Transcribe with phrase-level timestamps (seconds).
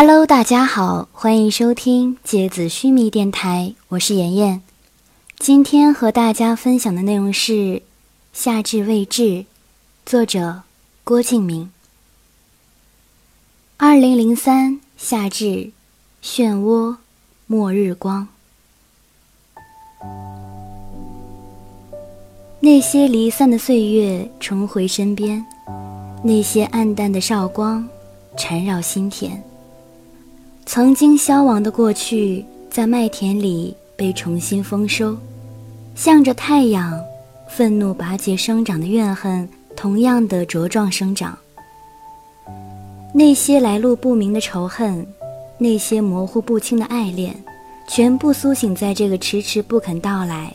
[0.00, 4.62] Hello，大家好，欢迎收听芥子须弥电台，我是妍妍。
[5.40, 7.52] 今天和大家分享的内容是
[8.32, 9.22] 《夏至未至》，
[10.06, 10.62] 作者
[11.02, 11.72] 郭敬明。
[13.76, 15.72] 二零零三夏至，
[16.22, 16.98] 漩涡，
[17.48, 18.28] 末日光。
[22.60, 25.44] 那些离散的岁月重回身边，
[26.22, 27.88] 那些暗淡的韶光
[28.36, 29.42] 缠绕心田。
[30.70, 35.16] 曾经消亡的过去，在麦田里被重新丰收，
[35.94, 37.02] 向着太阳，
[37.48, 41.38] 愤怒拔节生长的怨恨，同样的茁壮生长。
[43.14, 45.06] 那些来路不明的仇恨，
[45.56, 47.34] 那些模糊不清的爱恋，
[47.88, 50.52] 全部苏醒在这个迟迟不肯到来，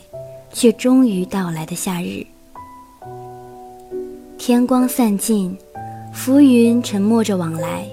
[0.52, 2.24] 却终于到来的夏日。
[4.38, 5.58] 天光散尽，
[6.12, 7.84] 浮云沉默着往来，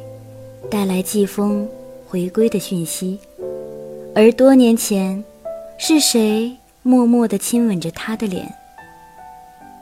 [0.70, 1.68] 带来季风。
[2.12, 3.18] 回归的讯息，
[4.14, 5.24] 而多年前，
[5.78, 8.54] 是谁默默地亲吻着他的脸？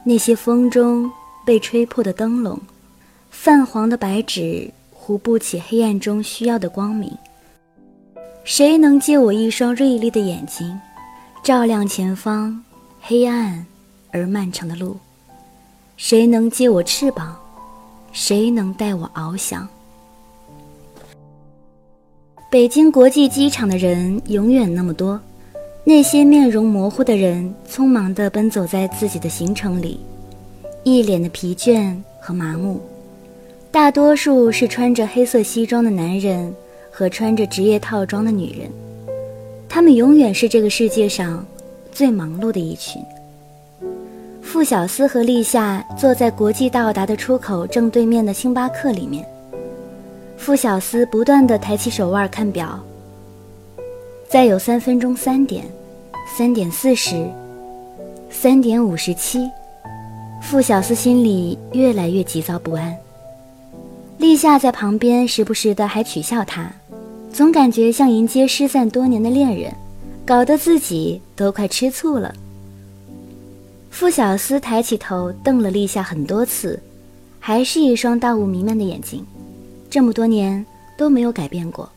[0.04, 1.12] 那些风中
[1.44, 2.60] 被吹破的灯笼，
[3.32, 7.12] 泛黄的白纸糊不起黑暗中需要的光明。
[8.44, 10.80] 谁能借我一双锐利的眼睛，
[11.44, 12.64] 照亮前方
[13.02, 13.66] 黑暗
[14.12, 14.96] 而漫长的路？
[15.98, 17.36] 谁能借我翅膀？
[18.12, 19.68] 谁能带我翱翔？
[22.52, 25.22] 北京国际机场的人永远那么多，
[25.84, 30.00] 那些面容模糊的人匆忙地奔走在自己的行程里，
[30.84, 32.82] 一脸的疲倦和麻木。
[33.70, 36.52] 大多数是穿着黑色西装的男人
[36.90, 38.68] 和穿着职业套装的女人，
[39.70, 41.46] 他们永远是这个世界上
[41.92, 43.00] 最忙碌的一群。
[44.42, 49.24] 傅小司和立夏坐在国际到达的出口正对面的星巴克里面。
[50.40, 52.80] 傅小司不断地抬起手腕看表，
[54.30, 55.66] 再有三分钟，三点，
[56.26, 57.30] 三点四十，
[58.32, 59.48] 三点五十七。
[60.42, 62.96] 傅小司心里越来越急躁不安。
[64.18, 66.72] 立夏在旁边时不时的还取笑他，
[67.34, 69.72] 总感觉像迎接失散多年的恋人，
[70.26, 72.34] 搞得自己都快吃醋了。
[73.90, 76.82] 傅小司抬起头瞪了立夏很多次，
[77.42, 79.24] 还是一双大雾弥漫的眼睛。
[79.90, 80.64] 这么多年
[80.96, 81.90] 都没有改变过。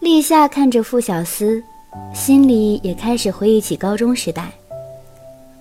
[0.00, 1.62] 立夏看着傅小司，
[2.14, 4.50] 心里也开始回忆起高中时代。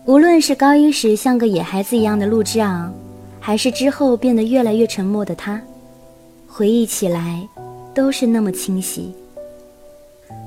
[0.05, 2.91] 无论是高一时像个野孩子一样的陆之昂，
[3.39, 5.61] 还是之后变得越来越沉默的他，
[6.47, 7.47] 回忆起来
[7.93, 9.13] 都是那么清晰。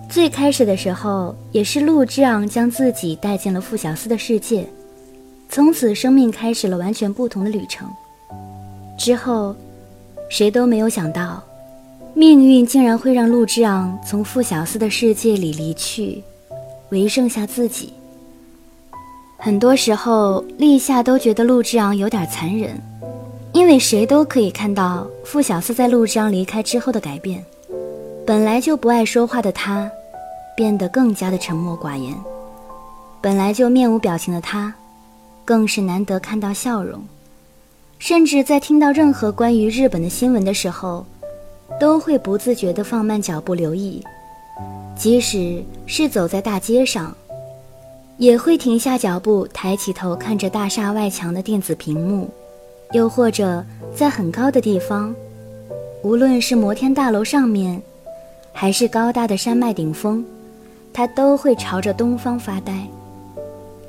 [0.08, 4.66] 最开始的时候，也是陆之昂将自己带进了傅小司的世界，
[5.48, 7.88] 从此生命开始了完全不同的旅程。
[8.98, 9.54] 之后。
[10.32, 11.42] 谁都没有想到，
[12.14, 16.24] 命运竟然会让陆之昂从傅小司的世界里离去，
[16.88, 17.92] 唯剩下自己。
[19.36, 22.80] 很多时候，立夏都觉得陆之昂有点残忍，
[23.52, 27.44] 因为谁都可以看到傅小司在陆之昂离开之后的改变。
[28.26, 29.90] 本来就不爱说话的他，
[30.56, 32.14] 变得更加的沉默寡言；
[33.20, 34.72] 本来就面无表情的他，
[35.44, 37.02] 更是难得看到笑容。
[38.02, 41.06] 甚至在听到任何关于日本的新闻的时候，
[41.78, 44.02] 都会不自觉地放慢脚步留意，
[44.96, 47.14] 即使是走在大街上，
[48.16, 52.28] 也会停下脚步，抬起头看着大厦外墙的电子屏幕，
[52.90, 53.64] 又或者
[53.94, 55.14] 在很高的地方，
[56.02, 57.80] 无论是摩天大楼上面，
[58.52, 60.24] 还是高大的山脉顶峰，
[60.92, 62.84] 他都会朝着东方发呆。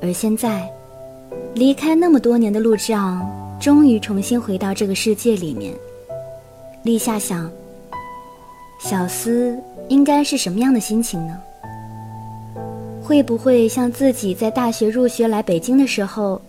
[0.03, 0.69] 而现在，
[1.56, 3.43] 离开那么多年的陆之昂。
[3.63, 5.74] 终于重新回到这个世界里面，
[6.84, 7.50] 立夏想，
[8.78, 9.57] 小司
[9.88, 11.40] 应该是什么样的心情呢？
[13.02, 16.41] 会不会像自己在大学入学来北京的时候，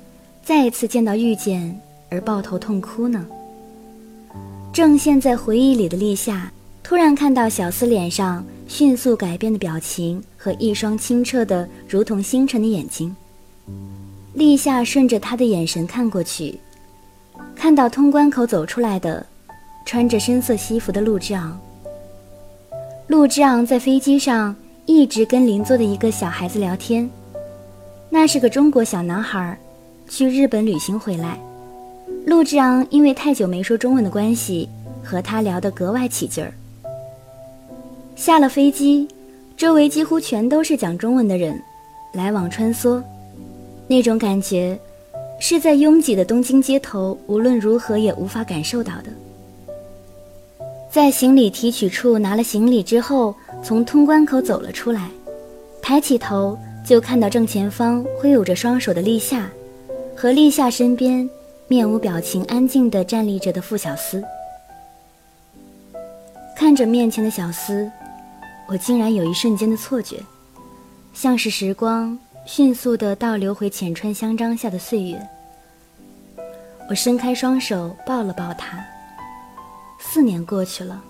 [0.43, 3.25] 再一次见到遇见而抱头痛哭呢？
[4.73, 6.51] 正陷在回忆里的立夏，
[6.83, 13.15] 突然看到小司脸上迅速改变的表情和一双清澈的如同星辰的眼睛，
[14.33, 16.59] 立夏顺着他的眼神看过去。
[17.65, 19.25] 看到通关口走出来的，
[19.87, 21.59] 穿着深色西服的陆之昂。
[23.07, 27.09] 陆之昂在飞机上一直跟邻座的一个小孩子聊天，
[28.11, 29.59] 那是个中国小男孩，
[30.11, 31.39] 去日本旅行回来。
[32.27, 34.69] 陆之昂因为太久没说中文的关系，
[35.03, 36.53] 和他聊得格外起劲儿。
[38.15, 39.09] 下了飞机，
[39.57, 41.59] 周围几乎全都是讲中文的人，
[42.13, 43.03] 来往穿梭，
[43.89, 44.79] 那种感觉。
[45.47, 49.13] 是在拥挤的东京街头，无论如何也无法感受到的。
[50.91, 55.11] 在行李提取处拿了行李之后，从通关口走了出来，
[55.83, 59.47] 抬起头就看到正前方挥舞着双手的立夏，
[60.17, 61.29] 和立夏身边
[61.69, 64.25] 面无表情、安静地站立着的傅小司。
[66.57, 67.87] 看着面前的小司，
[68.67, 70.17] 我竟然有一瞬间的错觉，
[71.13, 75.21] 像是时光迅速地倒流回浅川香樟下的岁月。
[76.89, 78.85] 我伸开双手抱了抱他。
[79.99, 81.03] 四年过去了，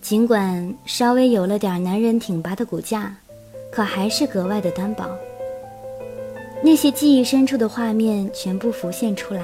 [0.00, 3.14] 尽管稍微有了点男人挺拔的骨架，
[3.72, 5.04] 可还是格外的单薄。
[6.62, 9.42] 那些记忆深处的画面全部浮现出来，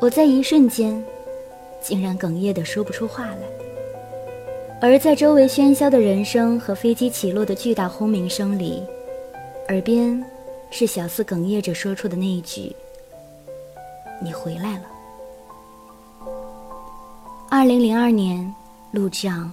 [0.00, 1.02] 我在一瞬间，
[1.80, 3.38] 竟然哽咽的说不出话来。
[4.82, 8.82] 而在周围喧嚣的人声和飞机起落的巨大轰鸣声里，
[9.68, 10.22] 耳边
[10.70, 12.74] 是小四哽咽着说出的那一句
[14.20, 14.84] ：“你回来了。”
[17.50, 18.54] 二零零二年，
[18.92, 19.52] 陆之昂。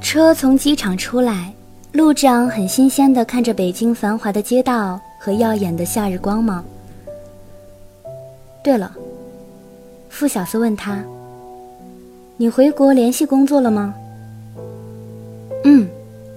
[0.00, 1.52] 车从机场出来，
[1.92, 6.64] 陆之昂很新鲜的看着北京繁华的街道和耀眼的夏日光芒。
[8.62, 8.94] 对了，
[10.08, 11.02] 傅小司问他
[12.38, 13.94] ：“你回国联系工作了吗
[15.64, 15.88] ？”“嗯，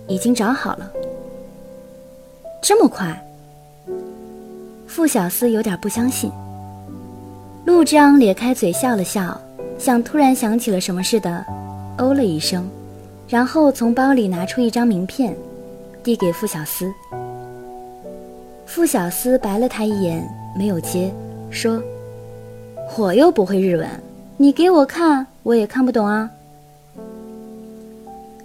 [0.07, 0.91] 已经找好了。”
[2.61, 3.23] 这么快？
[4.97, 6.31] 傅小司有点不相信。
[7.65, 9.39] 陆之昂咧开嘴笑了笑，
[9.77, 11.45] 像突然想起了什么似的，
[11.99, 12.67] 哦了一声，
[13.27, 15.37] 然后从包里拿出一张名片，
[16.03, 16.91] 递给傅小司。
[18.65, 20.27] 傅小司白了他一眼，
[20.57, 21.13] 没有接，
[21.51, 21.79] 说
[22.97, 23.87] ：“我又不会日文，
[24.35, 26.27] 你给我看，我也看不懂啊。”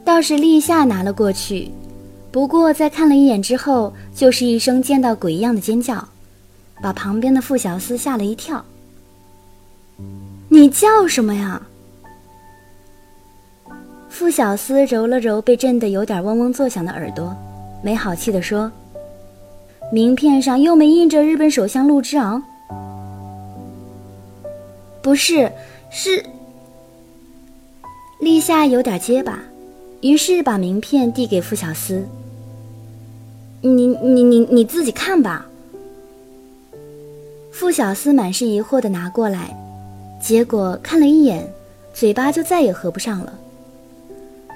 [0.04, 1.70] 倒是立夏拿了过去，
[2.30, 6.06] 不过在看了一眼之后，就是一声见到鬼一样的尖叫，
[6.82, 8.62] 把旁边的傅小司吓了一跳。
[10.48, 11.62] 你叫什么呀？
[14.10, 17.34] 傅小司揉了揉被震得有点嗡嗡作响的耳朵，
[17.82, 18.70] 没好气地说
[19.90, 22.42] ：“名片上又没印着日本首相陆之昂。
[25.00, 25.50] ”“不是，
[25.90, 26.22] 是。”
[28.20, 29.40] 立夏有点结巴，
[30.02, 32.06] 于是把名片递给傅小司
[33.62, 35.46] ：“你你你你自己看吧。”
[37.52, 39.56] 傅小司满是疑惑的拿过来。
[40.18, 41.46] 结果看了一眼，
[41.92, 43.32] 嘴巴就再也合不上了。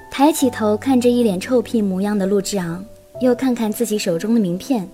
[0.09, 2.83] 抬起头看着一脸臭屁模样的陆之昂，
[3.21, 4.87] 又看看自己手中的名片，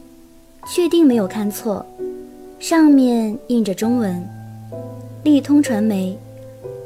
[0.67, 1.85] 确定没有看错，
[2.59, 4.21] 上面印着中文
[5.23, 6.17] ：“立通传媒，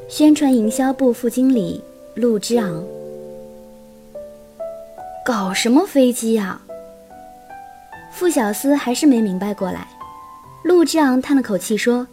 [0.08, 1.82] 宣传营销部副经理
[2.16, 2.84] 陆之昂。”
[5.26, 6.62] 搞什么飞机呀？
[8.12, 9.88] 傅小司还是没明白过来。
[10.68, 12.06] 陆之昂叹了口气说。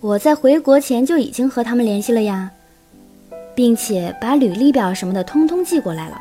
[0.00, 2.48] 我在回国前就已经和他们联系了呀，
[3.56, 6.16] 并且把履历表什么的通通寄过来了。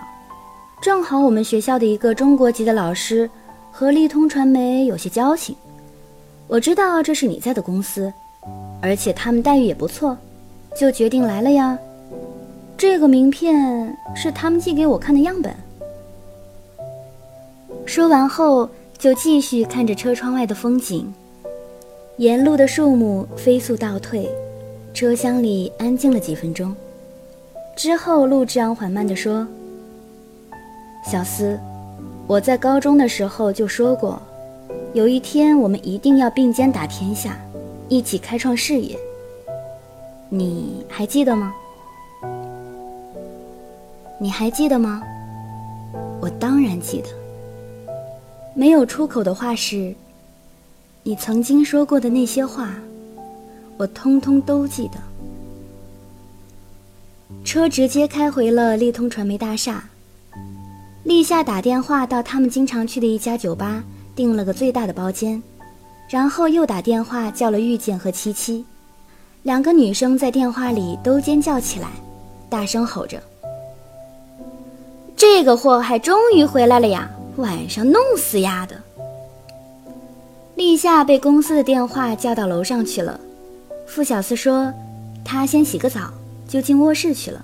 [0.82, 3.30] 正好我们学校的一个中国籍的老师
[3.72, 5.56] 和立通传媒有些交情，
[6.48, 8.12] 我知道这是你在的公司，
[8.82, 10.18] 而且他们待遇也不错，
[10.76, 11.78] 就决定来了呀。
[12.76, 15.56] 这个名片是他们寄给我看的样本。
[17.86, 21.14] 说完后，就继续看着车窗外的风景。
[22.18, 24.30] 沿路的树木飞速倒退，
[24.94, 26.74] 车厢里安静了几分钟。
[27.76, 29.46] 之后，陆之昂缓慢地说
[31.06, 31.60] ：“小思，
[32.26, 34.22] 我在高中的时候就说过，
[34.94, 37.38] 有一天我们一定要并肩打天下，
[37.90, 38.98] 一起开创事业。
[40.30, 41.54] 你还记得吗？
[44.18, 45.04] 你还记得吗？
[46.22, 47.10] 我当然记得。
[48.56, 49.94] 没有出口的话是。”
[51.08, 52.74] 你曾经说过的那些话，
[53.78, 54.98] 我通通都记得。
[57.44, 59.88] 车直接开回了立通传媒大厦。
[61.04, 63.84] 立夏打电话到他们经常去的一家酒吧，
[64.16, 65.40] 订了个最大的包间，
[66.10, 68.66] 然后又打电话叫了遇见和七七，
[69.44, 71.90] 两个女生在电话里都尖叫起来，
[72.50, 73.22] 大声吼着
[75.16, 77.08] ：“这个祸害终于回来了呀！
[77.38, 78.76] 晚上弄死丫的！”
[80.56, 83.20] 立夏被公司的电话叫到楼上去了。
[83.86, 84.74] 傅小司说
[85.24, 86.12] ：“他先洗个澡，
[86.48, 87.44] 就进卧室去了。”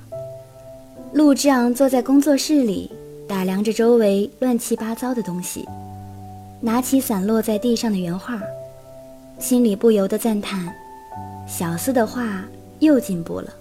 [1.13, 2.89] 陆之昂坐在工作室里，
[3.27, 5.67] 打量着周围乱七八糟的东西，
[6.62, 8.39] 拿起散落在地上的原画，
[9.39, 10.74] 心里不由得赞叹
[11.45, 12.45] ：“小司的画
[12.79, 13.53] 又进步了。”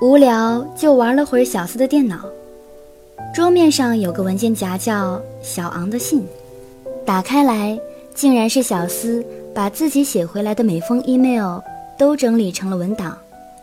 [0.00, 2.24] 无聊就玩了会儿小司的电脑，
[3.32, 6.26] 桌面上有个文件夹，叫“小昂的信”。
[7.06, 7.78] 打开来，
[8.12, 11.60] 竟然是小司把自己写回来的每封 email
[11.96, 13.16] 都整理成了文档，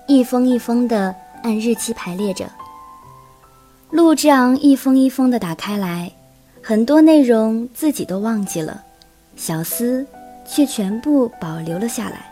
[0.08, 2.50] 一封一封的按日期排列着。
[3.92, 6.10] 陆之昂一封一封的打开来，
[6.64, 8.82] 很多内容自己都忘记了，
[9.36, 10.06] 小思
[10.48, 12.26] 却全部保留了下来，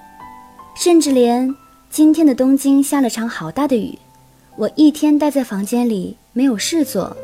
[0.78, 1.54] 甚至连
[1.90, 3.98] 今天的东京下了场好大的雨，
[4.58, 7.16] 我一天待在房间里没有事做，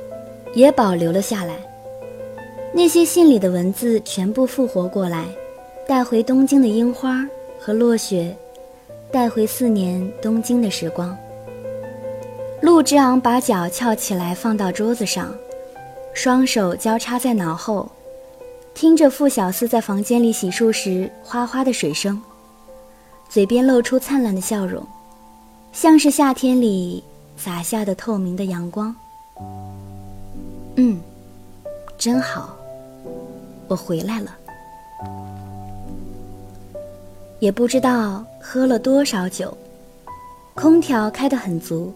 [0.53, 1.55] 也保留了下来。
[2.73, 5.25] 那些信里的文字全部复活过来，
[5.87, 7.25] 带回东京的樱花
[7.57, 8.35] 和落雪，
[9.11, 11.17] 带回四年东京的时光。
[12.61, 15.33] 陆之昂把脚翘起来放到桌子上，
[16.13, 17.89] 双手交叉在脑后，
[18.73, 22.21] 听着傅小司在房间里洗漱时哗哗的水声，
[23.29, 24.85] 嘴边露出灿烂的笑容，
[25.71, 27.03] 像是夏天里
[27.43, 28.95] 洒下的透明的阳光。
[30.75, 31.01] 嗯，
[31.97, 32.55] 真好。
[33.67, 34.37] 我回来了，
[37.39, 39.57] 也不知道喝了多少酒，
[40.53, 41.91] 空调开得很足，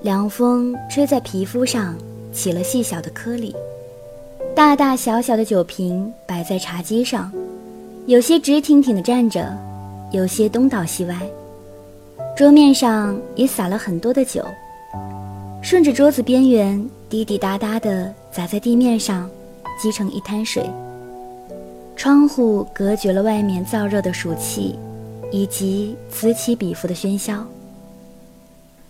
[0.00, 1.94] 凉风吹在皮肤上
[2.32, 3.54] 起了细小的颗粒。
[4.52, 7.30] 大大小小的酒瓶摆在茶几上，
[8.06, 9.56] 有些直挺挺地站着，
[10.10, 11.16] 有些东倒西歪。
[12.36, 14.44] 桌面上也洒了很多的酒，
[15.62, 19.30] 顺着桌子边缘滴滴答答地洒在地面上，
[19.80, 20.68] 积成一滩水。
[21.94, 24.76] 窗户隔绝了外面燥热的暑气，
[25.30, 27.46] 以及此起彼伏的喧嚣。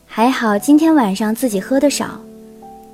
[0.07, 2.19] 还好今天晚上自己喝的少，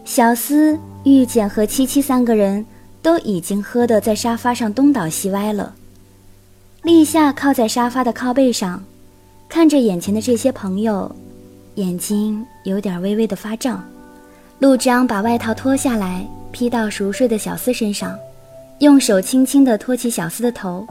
[0.05, 2.67] 小司、玉简和七七三个人
[3.01, 5.75] 都已经喝得在沙发上东倒西歪了。
[6.83, 8.83] 立夏靠在沙发的靠背上，
[9.49, 11.15] 看着眼前的这些朋友，
[11.79, 13.81] 眼睛有点微微的发胀。
[14.59, 18.19] 陆章把外套脱下来披到熟睡的小司身上。
[18.81, 20.87] 用手轻轻地托起小司的头，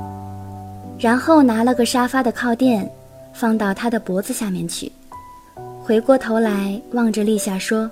[0.98, 2.90] 然后拿了个沙发的靠垫，
[3.34, 4.92] 放到他的脖子下面去。
[5.84, 7.90] 回过头来望着立夏说：“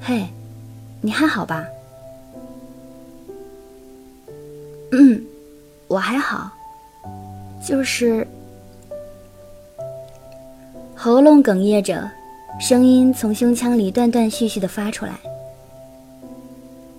[0.00, 0.28] 嘿，
[1.00, 1.64] 你还好吧
[4.90, 5.20] ？”“嗯，
[5.88, 6.50] 我还好，
[7.64, 8.26] 就是……”
[11.04, 12.10] 喉咙哽咽着，
[12.58, 15.12] 声音从胸腔里断断续续地发出来。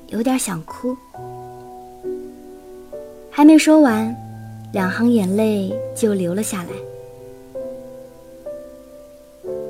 [0.10, 0.96] 有点想哭，
[3.32, 4.16] 还没说完，
[4.72, 6.70] 两行眼泪就流了下来。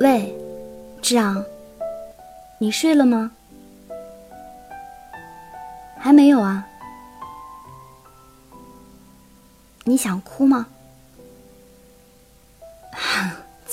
[0.02, 0.36] 喂，
[1.02, 1.42] 志昂，
[2.58, 3.32] 你睡了吗？
[5.98, 6.68] 还没有啊。
[9.86, 10.68] 你想哭吗？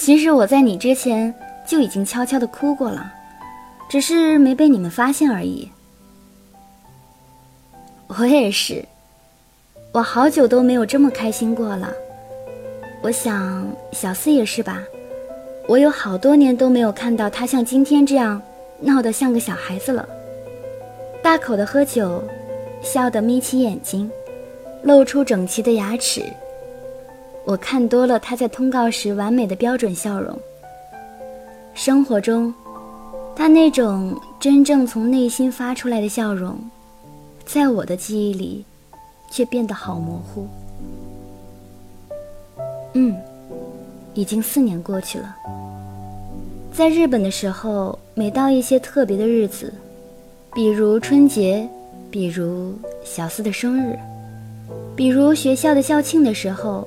[0.05, 1.33] 其实我在你之前
[1.65, 3.13] 就已经悄悄的哭过了，
[3.89, 5.71] 只是没被你们发现而已。
[8.09, 8.85] 我也是，
[9.93, 11.89] 我好久都没有这么开心过了。
[13.01, 14.83] 我想小四也是吧。
[15.69, 18.43] 我有好多年都没有看到他像今天这样
[18.81, 20.05] 闹得像个小孩子了，
[21.23, 22.21] 大口的喝酒，
[22.83, 24.11] 笑得眯起眼睛，
[24.83, 26.25] 露出整齐的牙齿。
[27.45, 30.39] 我看多了他在通告时完美的标准笑容。
[31.75, 32.53] 生活中，
[33.35, 36.57] 他那种真正从内心发出来的笑容。
[37.45, 38.65] 在我的记忆里，
[39.31, 40.47] 却变得好模糊。
[42.93, 43.17] 嗯，
[44.15, 45.35] 已经四年过去了。
[46.73, 49.73] 在日本的时候，每到一些特别的日子，
[50.55, 51.69] 比如春节，
[52.11, 53.99] 比如小四的生日，
[54.95, 56.87] 比如学校的校庆的时候，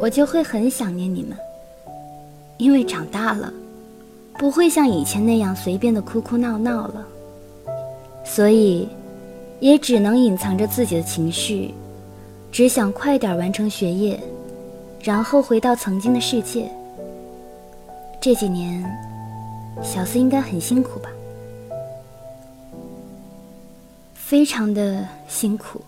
[0.00, 1.36] 我就会很想念你们。
[2.58, 3.52] 因为长大了，
[4.38, 7.06] 不会像以前那样随便的哭哭闹闹了，
[8.24, 8.88] 所以。
[9.58, 11.72] 也只能隐藏着自己的情绪，
[12.52, 14.20] 只想快点完成学业，
[15.00, 16.70] 然后回到曾经的世界。
[18.20, 18.84] 这几年，
[19.82, 21.08] 小四应该很辛苦吧？
[24.12, 25.80] 非常的辛苦。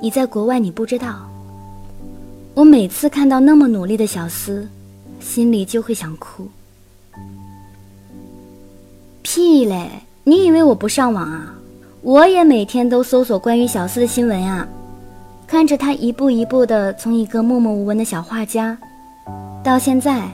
[0.00, 1.28] 你在国外，你不知道。
[2.54, 4.68] 我每次看到那么努力的小司，
[5.18, 6.48] 心里就会想哭。
[9.22, 9.90] 屁嘞！
[10.22, 11.52] 你以为我不上网啊？
[12.02, 14.68] 我也每天都搜索关于小四的新闻啊，
[15.48, 18.78] 看着他一步一步的从一个默默无闻的小画家，
[19.64, 20.28] 到现在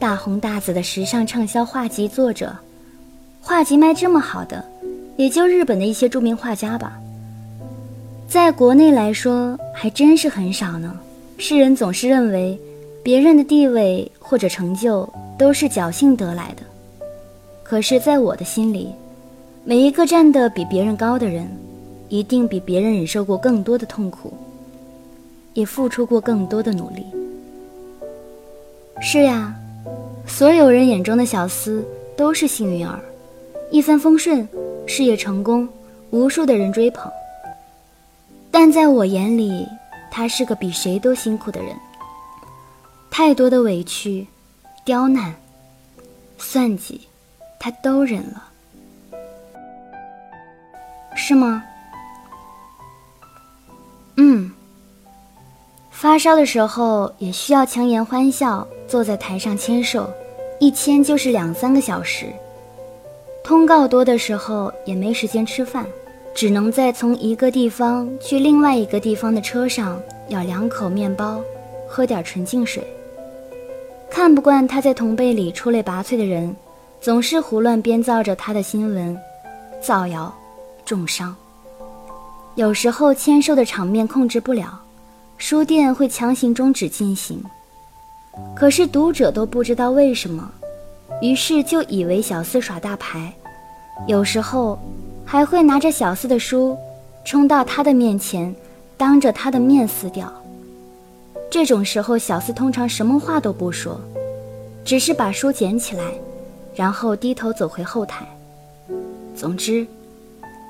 [0.00, 2.52] 大红大紫的时尚畅销画集作者，
[3.40, 4.64] 画集卖这么好的，
[5.16, 6.98] 也就日本的一些著名画家吧。
[8.26, 10.92] 在国内来说，还真是很少呢。
[11.44, 12.56] 世人总是认为，
[13.02, 16.62] 别人的地位或者成就都是侥幸得来的，
[17.64, 18.92] 可是，在我的心里。
[19.64, 21.50] 每一个站得比别人高的人，
[22.08, 24.32] 一定比别人忍受过更多的痛苦。
[25.54, 27.04] 也付出过更多的努力。
[29.00, 29.52] 是呀，
[30.24, 31.82] 所有人眼中的小厮
[32.16, 33.00] 都是幸运儿，
[33.72, 34.46] 一帆风顺，
[34.86, 35.68] 事业成功，
[36.10, 37.10] 无数的人追捧。
[38.48, 39.66] 但在我眼里，
[40.14, 41.74] 他是个比谁都辛苦的人，
[43.10, 44.26] 太多的委屈、
[44.84, 45.34] 刁难、
[46.36, 47.08] 算计，
[47.58, 48.44] 他都忍了，
[51.16, 51.64] 是吗？
[54.16, 54.52] 嗯。
[55.90, 60.12] 发烧的时候也需要强颜欢笑，坐在台上签售，
[60.60, 62.26] 一签就是两三个小时。
[63.42, 65.86] 通告多的时候也没时间吃饭，
[66.34, 71.40] 只能在从一个地方去另外一个地方的车上咬两口面包，
[71.88, 72.82] 喝点纯净水。
[74.10, 76.54] 看不惯他在同辈里出类拔萃的人，
[77.00, 79.16] 总是胡乱编造着他的新闻，
[79.80, 80.34] 造谣，
[80.84, 81.34] 重伤。
[82.54, 84.78] 有时候签售的场面控制不了。
[85.38, 87.42] 书店会强行终止进行，
[88.54, 90.48] 可是读者都不知道为什么，
[91.20, 93.32] 于是就以为小四耍大牌，
[94.06, 94.78] 有时候
[95.32, 96.76] 还会拿着小四的书
[97.24, 98.54] 冲到他的面前，
[98.98, 100.30] 当着他的面撕掉。
[101.50, 103.98] 这种时候，小四通常什么话都不说，
[104.84, 106.04] 只是把书捡起来，
[106.74, 108.26] 然后低头走回后台。
[109.34, 109.86] 总之，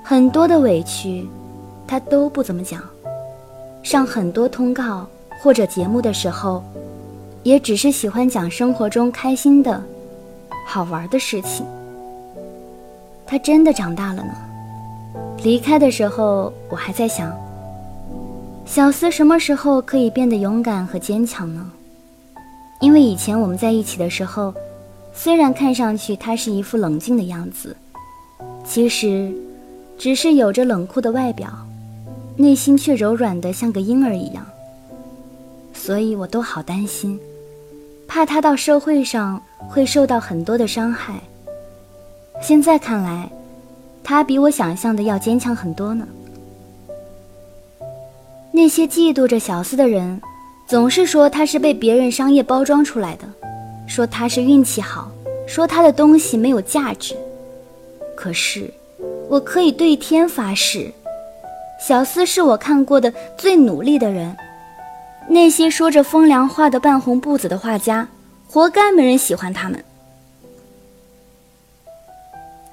[0.04, 1.28] 很多的委屈，
[1.84, 2.80] 他都不怎么讲。
[3.82, 5.04] 上很多通告
[5.40, 6.62] 或者节目的时候，
[7.42, 9.82] 也只是喜欢讲生活中开心的、
[10.64, 11.66] 好玩的事情。
[13.26, 14.32] 他真的长大了呢。
[15.42, 17.32] 离开的时候，我还在想，
[18.64, 21.70] 小思什么时候可以变得勇敢和坚强呢？
[22.80, 24.54] 因为以前我们在一起的时候，
[25.12, 27.76] 虽然看上去他是一副冷静的样子，
[28.64, 29.32] 其实
[29.98, 31.48] 只是有着冷酷的外表。
[32.34, 34.44] 内心却柔软的像个婴儿一样，
[35.74, 37.20] 所以我都好担心，
[38.08, 41.20] 怕他到社会上会受到很多的伤害。
[42.40, 43.30] 现在看来，
[44.04, 46.06] 他比我想象的要坚强很多呢。
[48.50, 50.20] 那些嫉妒着小四的人，
[50.66, 53.24] 总是说他是被别人商业包装出来的，
[53.86, 55.10] 说他是运气好，
[55.46, 57.16] 说他的东西没有价值。
[58.14, 58.72] 可是，
[59.28, 60.92] 我可以对天发誓。
[61.80, 64.36] 小司是我看过的最努力的人，
[65.28, 68.06] 那些说着风凉话的半红不紫的画家，
[68.48, 69.84] 活该没人喜欢他们。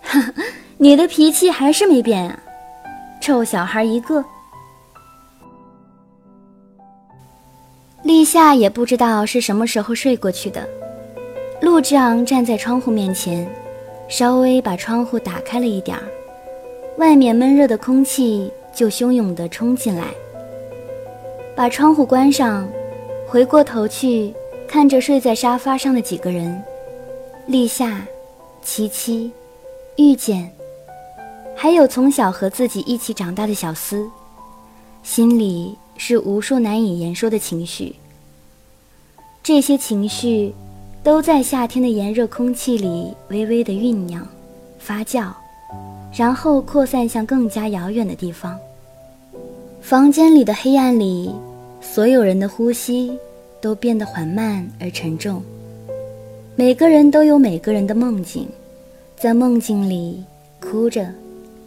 [0.82, 2.40] 你的脾气还是没变啊，
[3.20, 4.24] 臭小孩一个。
[8.02, 10.66] 立夏也不知道是什么时候睡过去的，
[11.60, 13.46] 陆之昂站在窗户面前，
[14.08, 16.04] 稍微把窗户打开了一点儿，
[16.98, 18.50] 外面闷热的空气。
[18.72, 20.06] 就汹涌地冲进来，
[21.56, 22.70] 把窗户关上，
[23.28, 24.34] 回过头去
[24.68, 26.64] 看着睡在沙发上的几个人：
[27.48, 28.02] 立夏、
[28.62, 29.32] 琪琪、
[29.98, 30.50] 遇见，
[31.62, 34.10] 还有从小和自己一起长大的小思，
[35.04, 37.94] 心里是无数难以言说的情绪。
[39.44, 40.54] 这些情绪
[41.04, 44.26] 都在夏天的炎热空气里微微的酝酿、
[44.80, 45.34] 发酵，
[46.16, 48.58] 然后扩散向更加遥远的地方。
[49.82, 51.30] 房间里的黑暗里，
[51.82, 53.20] 所有人的呼吸
[53.60, 55.44] 都变得缓慢而沉重。
[56.56, 58.48] 每个人都有每个人的梦境，
[59.18, 60.24] 在梦境里
[60.62, 61.14] 哭着、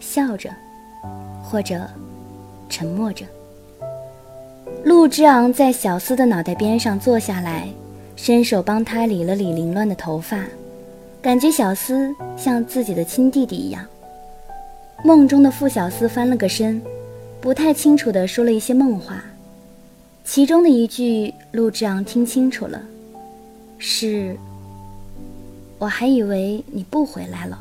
[0.03, 0.51] 笑着，
[1.43, 1.89] 或者
[2.69, 3.25] 沉默着。
[4.85, 7.69] 陆之昂在小司的脑袋边上坐下来，
[8.17, 10.45] 伸手帮他理了理凌乱的头发，
[11.23, 13.87] 感觉小司像自己的亲弟弟一样。
[15.05, 16.83] 梦中的傅小司翻了个身。
[17.41, 19.21] 不太清楚地说了一些梦话，
[20.25, 22.81] 其中的一句陆之昂听清楚了，
[23.79, 24.37] 是
[25.79, 27.59] ：“我还以为你不回来了。”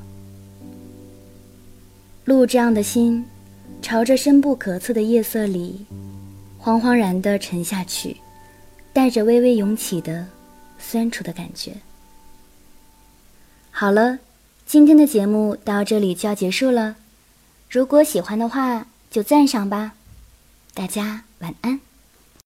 [2.32, 3.26] 路这样的心
[3.82, 5.86] 朝着深不可测的夜色里，
[6.60, 8.18] 惶惶然地沉下去，
[8.94, 10.26] 带着微微涌起的
[10.80, 11.74] 酸楚的感觉。
[13.70, 14.20] 好了，
[14.66, 16.96] 今天的节目到这里就要结束了，
[17.70, 18.88] 如果喜欢的话。
[19.12, 19.92] 就赞赏吧，
[20.74, 21.91] 大家晚安。